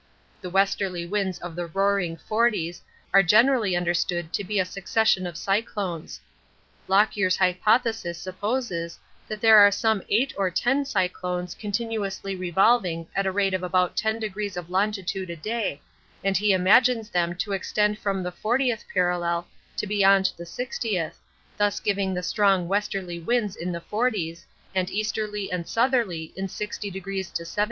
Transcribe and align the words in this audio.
The 0.41 0.49
westerly 0.49 1.05
winds 1.05 1.37
of 1.37 1.55
the 1.55 1.67
Roaring 1.67 2.17
Forties 2.17 2.81
are 3.13 3.21
generally 3.21 3.75
understood 3.75 4.33
to 4.33 4.43
be 4.43 4.59
a 4.59 4.65
succession 4.65 5.27
of 5.27 5.37
cyclones. 5.37 6.19
Lockyer's 6.87 7.37
hypothesis 7.37 8.17
supposes 8.17 8.97
that 9.27 9.41
there 9.41 9.59
are 9.59 9.69
some 9.69 10.01
eight 10.09 10.33
or 10.35 10.49
ten 10.49 10.85
cyclones 10.85 11.53
continually 11.53 12.35
revolving 12.35 13.05
at 13.15 13.27
a 13.27 13.31
rate 13.31 13.53
of 13.53 13.61
about 13.61 13.95
10° 13.95 14.57
of 14.57 14.71
longitude 14.71 15.29
a 15.29 15.35
day, 15.35 15.79
and 16.23 16.35
he 16.35 16.51
imagines 16.51 17.11
them 17.11 17.35
to 17.35 17.51
extend 17.53 17.99
from 17.99 18.23
the 18.23 18.31
40th 18.31 18.85
parallel 18.91 19.47
to 19.77 19.85
beyond 19.85 20.31
the 20.35 20.45
60th, 20.45 21.13
thus 21.57 21.79
giving 21.79 22.15
the 22.15 22.23
strong 22.23 22.67
westerly 22.67 23.19
winds 23.19 23.55
in 23.55 23.71
the 23.71 23.81
forties 23.81 24.47
and 24.73 24.89
easterly 24.89 25.51
and 25.51 25.67
southerly 25.69 26.33
in 26.35 26.47
60° 26.47 27.33
to 27.33 27.43
70°. 27.43 27.57